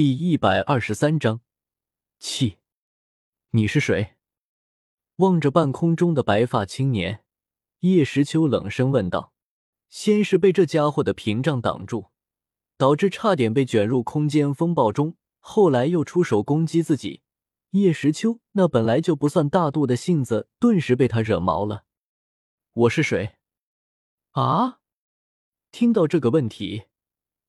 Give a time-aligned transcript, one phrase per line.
[0.00, 1.42] 第一百二十三章，
[2.18, 2.56] 气，
[3.50, 4.14] 你是谁？
[5.16, 7.22] 望着半空中的白发青年，
[7.80, 9.34] 叶时秋冷声问道。
[9.90, 12.06] 先是被这家伙的屏障挡住，
[12.78, 17.20] 导致差点被卷入空间风暴中，后来又出手攻击自己。
[17.72, 21.84] 叶时秋那本来就不算大度的性子，顿时被他惹毛了。
[22.72, 23.36] 我是谁？
[24.30, 24.78] 啊？
[25.70, 26.84] 听到这个问题。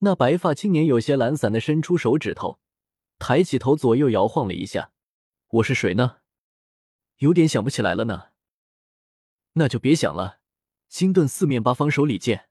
[0.04, 2.60] 那白发青年有些懒散的伸出手指头，
[3.20, 4.92] 抬起头左右摇晃了一下。
[5.50, 6.18] 我是谁呢？
[7.18, 8.30] 有点想不起来了呢。
[9.54, 10.40] 那就别想了。
[10.90, 12.48] 金盾四面八方手里剑。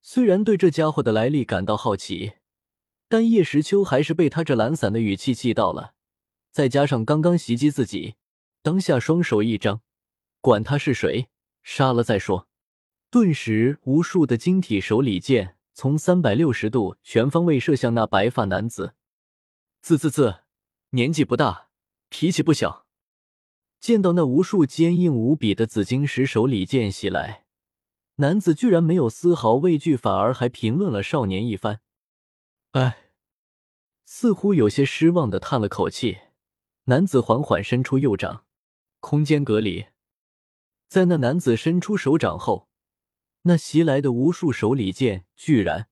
[0.00, 2.36] 虽然对这家伙的来历感到好奇，
[3.08, 5.92] 但叶时秋还是被他这懒散的语气气到了。
[6.50, 8.14] 再加上刚刚袭击自己，
[8.62, 9.82] 当下双手一张，
[10.40, 11.28] 管他是谁，
[11.62, 12.48] 杀了再说。
[13.10, 15.53] 顿时，无数的晶体手里剑。
[15.76, 18.94] 从三百六十度全方位射向那白发男子，
[19.82, 20.42] 自自自，
[20.90, 21.68] 年纪不大，
[22.08, 22.86] 脾气不小。
[23.80, 27.44] 见到那无数坚硬无比的紫晶石手里剑袭来，
[28.16, 31.80] 男子居然没有丝毫畏惧，反而还评论了少年一番。
[32.70, 33.10] 哎，
[34.04, 36.18] 似乎有些失望的叹了口气。
[36.84, 38.44] 男子缓缓伸出右掌，
[39.00, 39.86] 空间隔离。
[40.86, 42.68] 在那男子伸出手掌后。
[43.46, 45.88] 那袭来的无数手里剑，居然，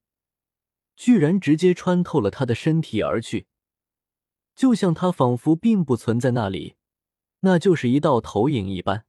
[0.95, 3.45] 居然直接穿透了他的身体而去，
[4.55, 6.75] 就像他仿佛并不存在那里，
[7.41, 9.05] 那就是一道投影一般。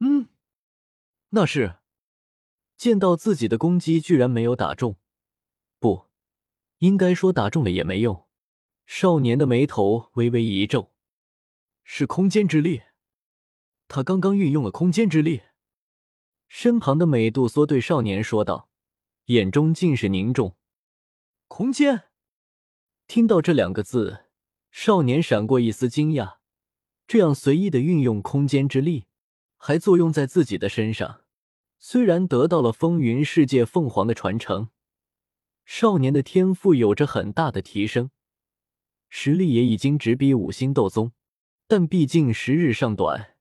[0.00, 0.28] 嗯，
[1.30, 1.78] 那是
[2.76, 4.98] 见到自己的攻击居然没有打中，
[5.78, 6.08] 不
[6.78, 8.26] 应该说打中了也没用。
[8.84, 10.92] 少年的眉头微微一皱，
[11.82, 12.82] 是空间之力，
[13.88, 15.40] 他刚刚运用了空间之力。
[16.48, 18.68] 身旁的美杜莎对少年说道，
[19.26, 20.56] 眼中尽是凝重。
[21.48, 22.04] 空间，
[23.06, 24.24] 听到这两个字，
[24.70, 26.36] 少年闪过一丝惊讶。
[27.06, 29.06] 这样随意的运用空间之力，
[29.56, 31.22] 还作用在自己的身上。
[31.78, 34.70] 虽然得到了风云世界凤凰的传承，
[35.64, 38.10] 少年的天赋有着很大的提升，
[39.08, 41.12] 实力也已经直逼五星斗宗，
[41.68, 43.36] 但毕竟时日尚短，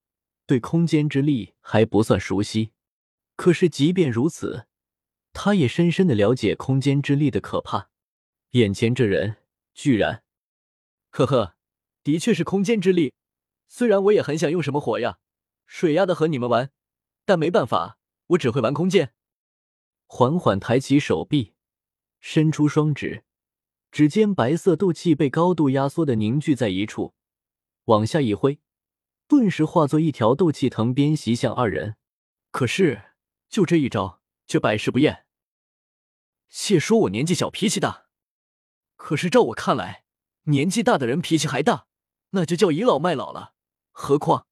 [0.45, 2.71] 对空间之力还不算熟悉。
[3.35, 4.67] 可是，即便如此，
[5.33, 7.89] 他也深深的了解空间之力的可怕。
[8.51, 9.37] 眼前这人
[9.73, 10.23] 居然，
[11.09, 11.55] 呵呵，
[12.01, 13.13] 的确是空间之力。
[13.67, 15.19] 虽然我也很想用什么火呀、
[15.65, 16.71] 水呀的和你们玩，
[17.25, 17.97] 但没办法，
[18.27, 19.13] 我只会玩空间。
[20.07, 21.55] 缓缓抬起手臂，
[22.21, 23.25] 伸出双指，
[23.91, 27.13] 指尖白色斗气被高度压缩的凝聚在一处，
[27.85, 28.59] 往下一挥，
[29.27, 31.97] 顿时化作一条斗气藤鞭袭向二人。
[32.51, 33.01] 可是。
[33.55, 35.25] 就这一招，却百试不厌。
[36.49, 38.07] 谢说我年纪小，脾气大，
[38.97, 40.03] 可是照我看来，
[40.47, 41.87] 年纪大的人脾气还大，
[42.31, 43.53] 那就叫倚老卖老了。
[43.91, 44.47] 何况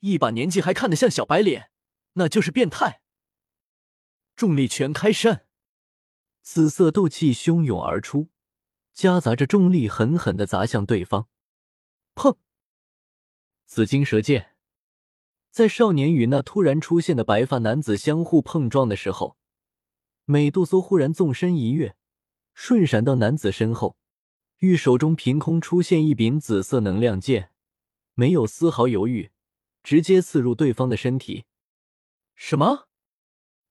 [0.00, 1.70] 一把年纪还看得像小白脸，
[2.14, 3.00] 那就是变态。
[4.34, 5.46] 重力拳开山，
[6.42, 8.30] 紫色斗气汹涌而出，
[8.92, 11.28] 夹杂着重力，狠狠的砸向对方。
[12.16, 12.36] 砰！
[13.66, 14.47] 紫金蛇剑。
[15.50, 19.36] 在少年与那突然出现的白发男子相互碰撞的时候，
[20.24, 21.96] 美杜莎忽然纵身一跃，
[22.54, 23.96] 瞬闪到男子身后，
[24.58, 27.50] 玉手中凭空出现一柄紫色能量剑，
[28.14, 29.30] 没有丝毫犹豫，
[29.82, 31.44] 直接刺入对方的身体。
[32.36, 32.88] 什么？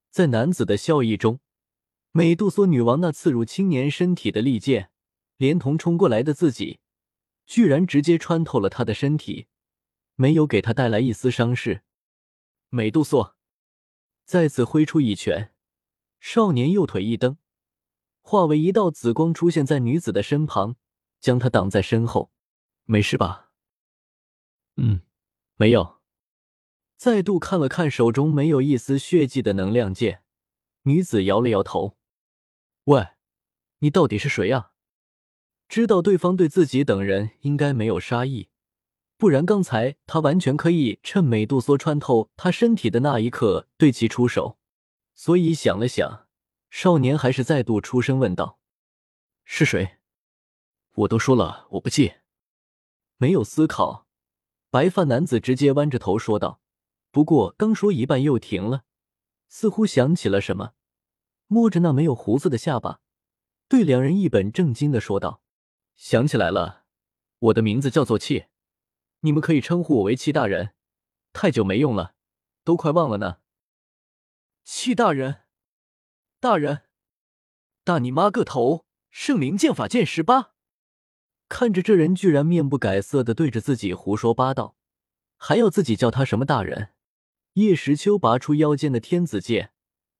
[0.10, 1.40] 在男子的笑意中，
[2.12, 4.90] 美杜莎女王那刺入青年身体的利剑，
[5.38, 6.80] 连同冲过来的自己，
[7.46, 9.48] 居然直接穿透了他的身体。
[10.18, 11.84] 没有给他带来一丝伤势。
[12.70, 13.36] 美杜莎
[14.26, 15.54] 再次挥出一拳，
[16.20, 17.38] 少年右腿一蹬，
[18.22, 20.76] 化为一道紫光出现在女子的身旁，
[21.22, 22.34] 将她挡在身后。
[22.84, 23.52] 没事吧？
[24.76, 25.02] 嗯，
[25.56, 26.02] 没有。
[26.98, 30.24] 再度看了看手中没有一丝血迹的能量剑，
[30.84, 31.96] 女子摇了摇头。
[32.86, 33.10] 喂，
[33.80, 34.72] 你到底是谁呀？
[35.70, 38.50] 知道对方对自己等人应该没有杀意。
[39.18, 44.60] 不然，刚才他完全可以趁美杜莎穿透他身体的那一刻对其出手。
[45.16, 46.28] 所以想了想，
[46.70, 48.60] 少年还是再度出声问道
[49.44, 49.98] ：“是谁？”
[50.94, 52.14] 我都说了，我不记。
[53.18, 54.06] 没有思考，
[54.70, 56.62] 白发男子直接弯着头说道。
[57.10, 58.84] 不过刚说一半又停了，
[59.48, 60.74] 似乎想起了什么，
[61.48, 63.00] 摸着那没有胡子的下巴，
[63.68, 65.42] 对两人一本正经的说道
[65.98, 66.84] ：“想起来了，
[67.40, 68.50] 我的名字叫做妾。”
[69.22, 70.74] 你们可以称呼我为戚大人，
[71.34, 72.16] 太久没用了，
[72.64, 73.40] 都快忘了呢。
[74.64, 75.44] 戚大人，
[76.40, 76.84] 大人，
[77.84, 78.86] 大你妈个头！
[79.10, 80.52] 圣灵剑法剑十八。
[81.50, 84.76] 看着这人居然面不改色的对着自己胡说八道，
[85.38, 86.94] 还要自己叫他什么大人？
[87.54, 89.72] 叶时秋拔出腰间的天子剑，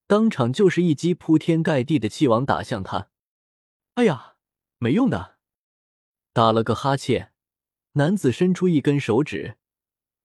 [0.08, 3.12] 当场就是一击铺天盖地的气网打向他。
[3.96, 4.38] 哎呀，
[4.80, 5.38] 没用的！
[6.34, 7.34] 打了个哈欠，
[7.98, 9.58] 男子伸出一根手指，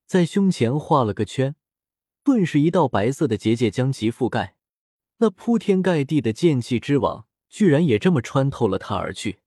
[0.04, 1.56] 在胸前画了个圈，
[2.22, 4.56] 顿时一道白色的结界将其覆盖。
[5.16, 9.40] 那铺天盖地的剑气之网，居然也这么穿透了他而去。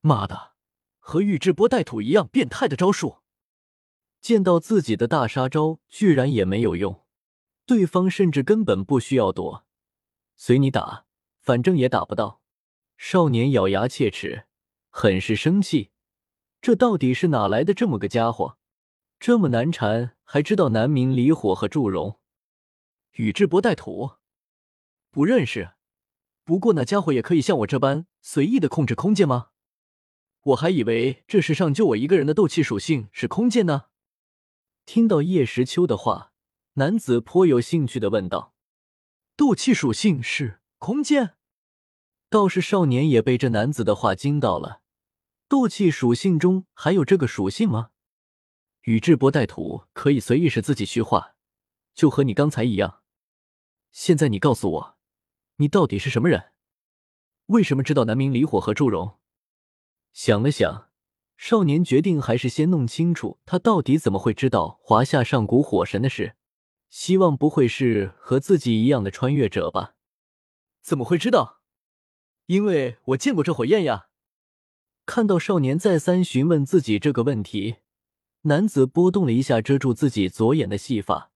[0.00, 0.52] 妈的！
[0.98, 3.18] 和宇智波带土一样变态的招数，
[4.22, 7.04] 见到自己的大杀招居然也没有用，
[7.66, 9.66] 对方甚至根本不需要躲，
[10.34, 11.04] 随你打，
[11.42, 12.40] 反正也打不到。
[12.96, 14.46] 少年咬牙切齿，
[14.88, 15.90] 很是生气，
[16.64, 18.56] 这到底是哪来的这么个家伙，
[19.20, 22.18] 这么难缠，还知道南明离火和祝融？
[23.16, 24.12] 宇智波带土，
[25.10, 25.72] 不认识。
[26.42, 29.48] 不过那家伙也可以像我这般随意的控制空间吗？
[30.40, 33.88] 我还以为这世上就我一个人的斗气属性是空剑呢。
[34.86, 36.32] 听到叶时秋的话，
[36.76, 38.54] 男子颇有兴趣的问道
[39.36, 41.34] ：“斗气属性是空剑？”
[42.30, 44.80] 倒是少年也被这男子的话惊到了。
[45.46, 47.90] 斗气属性中还有这个属性吗？
[48.82, 51.36] 宇智波带土可以随意使自己虚化，
[51.94, 53.02] 就和你刚才一样。
[53.92, 54.98] 现在你告诉我，
[55.56, 56.52] 你到底是什么人？
[57.46, 59.18] 为什么知道南明离火和祝融？
[60.12, 60.90] 想了想，
[61.36, 66.36] 少年决定还是先弄清楚他到底怎么会知道华夏上古火神的事。
[66.88, 69.94] 希望不会是和自己一样的穿越者吧？
[70.80, 71.60] 怎么会知道？
[72.46, 74.08] 因为我见过这火焰呀！
[75.06, 77.76] 看到少年再三询问自己这个问题，
[78.42, 81.30] 男子拨动了一下遮住自己左眼的细发，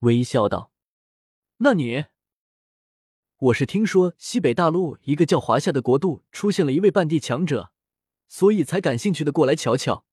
[0.00, 0.72] 微笑道
[1.58, 2.06] ：“那你……
[3.36, 7.72] 我是听说西北大陆一个叫华夏的国度出现了一位半地强者。”
[8.32, 10.04] 所以才感兴趣的过来瞧瞧，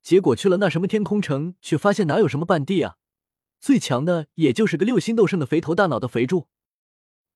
[0.00, 2.98] 结果去了那什么天空城，却发现哪有什么半地啊！
[3.58, 6.46] 最强的也就是个六星斗圣的肥头大脑的肥猪。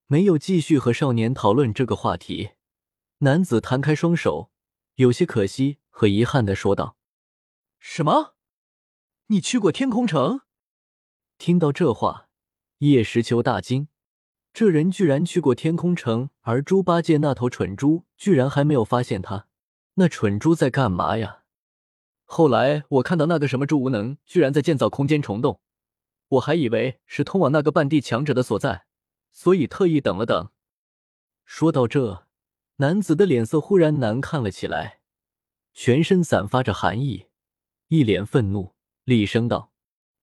[0.06, 2.50] 没有继续和少年讨论这个话题，
[3.19, 4.51] 男子摊开双手，
[4.96, 6.96] 有些可惜和遗憾的说道
[7.80, 8.34] ：“什么？
[9.26, 10.42] 你去过天空城？”
[11.38, 12.28] 听到这话，
[12.78, 13.88] 叶时秋大惊，
[14.52, 19.46] 这人居然去过天空城，而猪八戒那头蠢猪居然还没有发现他。
[19.94, 21.44] 那蠢猪在干嘛呀？
[22.24, 25.60] 后来我看到那个什么猪无能居然在建造空间虫洞，
[26.28, 28.86] 我还以为是通往那个半地强者的所在，
[29.30, 30.50] 所以特意等了等。
[31.44, 32.26] 说到这，
[32.76, 35.00] 男子的脸色忽然难看了起来，
[35.72, 37.26] 全身散发着寒意，
[37.88, 38.74] 一脸愤怒，
[39.04, 39.72] 厉声道：“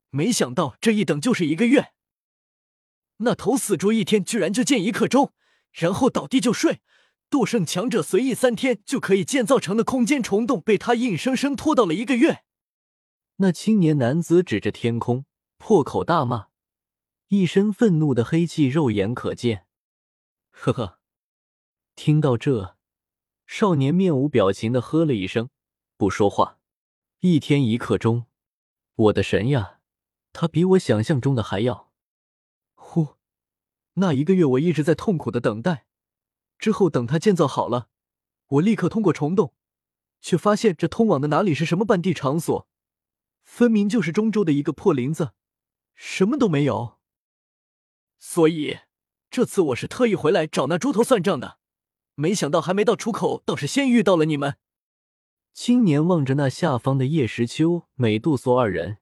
[0.10, 1.94] 没想到这一等就是一个月！
[3.18, 5.34] 那头死猪一天居然就建一刻钟，
[5.72, 6.82] 然后倒地就睡。”
[7.30, 12.44] 斗圣强者随意三天就可以建造成的空间虫洞，被他硬生生拖到了一个月。
[13.36, 15.26] 那青年男子指着天空，
[15.60, 16.48] 破口大骂，
[17.28, 19.68] 一身愤怒的黑气肉眼可见。
[20.50, 20.99] 呵呵，
[22.02, 22.78] 听到这，
[23.46, 25.50] 少年面无表情的呵了一声，
[25.98, 26.58] 不说话。
[27.20, 28.28] 一天一刻钟，
[28.96, 29.82] 我的神呀，
[30.32, 31.92] 他比我想象中的还要……
[32.74, 33.18] 呼，
[33.96, 35.88] 那一个月我一直在痛苦的等待。
[36.58, 37.90] 之后等他建造好了，
[38.48, 39.54] 我立刻通过虫洞，
[40.22, 42.70] 却发现这通往的哪里是什么半地场所，
[43.44, 45.34] 分明就是中州的一个破林子，
[45.96, 46.98] 什么都没有。
[48.18, 48.80] 所以
[49.30, 51.59] 这次我是特意回来找那猪头算账的，
[52.20, 54.58] 没想到还没到出口，倒是先遇到了你们。
[55.54, 58.98] 青年望着那下方的叶时秋、美杜莎二人，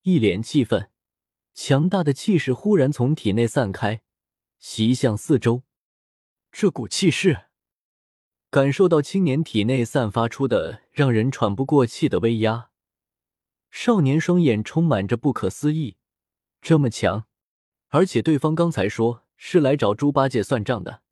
[0.00, 0.90] 一脸气愤，
[1.52, 4.00] 强大的气势忽然从体内散开，
[4.58, 5.64] 袭向四周。
[6.50, 7.48] 这股气势，
[8.48, 12.70] 感受到青年体内散发出的让人喘不过气的威压，
[13.70, 15.98] 少年双眼充满着不可思议。
[16.62, 17.26] 这么强，
[17.88, 21.02] 而且对方刚才说是来找猪八戒算账的，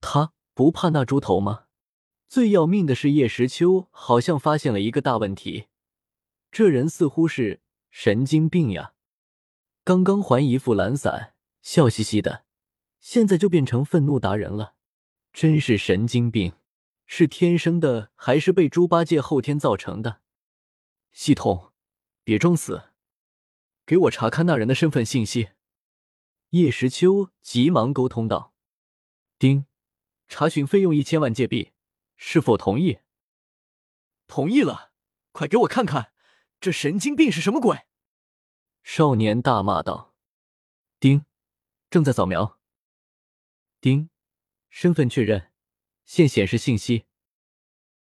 [0.00, 1.66] 他不怕那猪头吗？
[2.26, 5.68] 最要命的是叶时秋好像发现了一个大问题，
[6.50, 7.60] 这人似乎是
[7.92, 8.94] 神经病呀！
[9.84, 12.44] 刚刚还一副懒散，笑嘻嘻的，
[12.98, 14.74] 现在就变成愤怒达人了。
[15.32, 16.54] 真是神经病，
[17.06, 20.22] 是天生的还是被猪八戒后天造成的？
[21.12, 21.70] 系统，
[22.24, 22.82] 别装死，
[23.86, 25.50] 给我查看那人的身份信息。
[26.50, 28.52] 叶时秋急忙沟通道
[29.38, 29.66] ：“丁，
[30.28, 31.72] 查询费用一千万借币，
[32.16, 32.98] 是否同意？”
[34.28, 34.92] 同意了，
[35.32, 36.12] 快给我看看，
[36.60, 37.86] 这神经病是什么鬼！
[38.82, 40.14] 少年大骂道
[41.00, 41.24] ：“丁，
[41.90, 42.60] 正在扫描。”
[43.80, 44.10] 丁。
[44.70, 45.50] 身份确认，
[46.04, 47.06] 现显示信息：